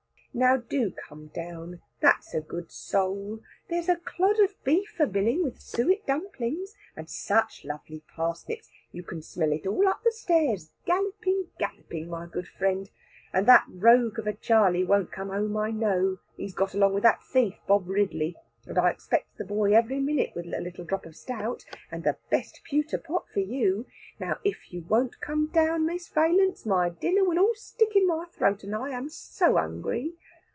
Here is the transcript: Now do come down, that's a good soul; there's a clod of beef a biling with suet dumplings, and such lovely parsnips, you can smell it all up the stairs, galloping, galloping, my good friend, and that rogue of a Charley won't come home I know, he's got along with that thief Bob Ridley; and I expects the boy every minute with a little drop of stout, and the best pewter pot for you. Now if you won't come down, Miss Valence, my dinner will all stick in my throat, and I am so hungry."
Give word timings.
Now 0.33 0.55
do 0.55 0.91
come 0.93 1.27
down, 1.35 1.81
that's 1.99 2.33
a 2.33 2.39
good 2.39 2.71
soul; 2.71 3.41
there's 3.69 3.89
a 3.89 3.97
clod 3.97 4.39
of 4.39 4.55
beef 4.63 4.97
a 4.97 5.05
biling 5.05 5.43
with 5.43 5.59
suet 5.59 6.05
dumplings, 6.07 6.73
and 6.95 7.09
such 7.09 7.65
lovely 7.65 8.01
parsnips, 8.15 8.71
you 8.93 9.03
can 9.03 9.21
smell 9.21 9.51
it 9.51 9.67
all 9.67 9.89
up 9.89 10.03
the 10.05 10.11
stairs, 10.13 10.71
galloping, 10.85 11.49
galloping, 11.59 12.07
my 12.07 12.27
good 12.27 12.47
friend, 12.47 12.89
and 13.33 13.45
that 13.45 13.65
rogue 13.67 14.19
of 14.19 14.25
a 14.25 14.31
Charley 14.31 14.85
won't 14.85 15.11
come 15.11 15.31
home 15.31 15.57
I 15.57 15.69
know, 15.71 16.19
he's 16.37 16.53
got 16.55 16.73
along 16.73 16.93
with 16.93 17.03
that 17.03 17.21
thief 17.25 17.55
Bob 17.67 17.89
Ridley; 17.89 18.37
and 18.67 18.77
I 18.77 18.91
expects 18.91 19.33
the 19.37 19.43
boy 19.43 19.73
every 19.73 19.99
minute 19.99 20.31
with 20.35 20.45
a 20.45 20.61
little 20.61 20.85
drop 20.85 21.05
of 21.07 21.15
stout, 21.15 21.65
and 21.91 22.03
the 22.03 22.17
best 22.29 22.61
pewter 22.63 22.99
pot 22.99 23.25
for 23.33 23.39
you. 23.39 23.87
Now 24.19 24.37
if 24.45 24.71
you 24.71 24.83
won't 24.87 25.19
come 25.19 25.47
down, 25.47 25.87
Miss 25.87 26.07
Valence, 26.09 26.63
my 26.65 26.89
dinner 26.89 27.23
will 27.25 27.39
all 27.39 27.55
stick 27.55 27.95
in 27.95 28.05
my 28.07 28.25
throat, 28.25 28.63
and 28.63 28.75
I 28.75 28.91
am 28.91 29.09
so 29.09 29.55
hungry." 29.57 30.13